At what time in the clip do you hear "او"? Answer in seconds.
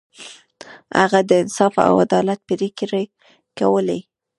1.87-1.93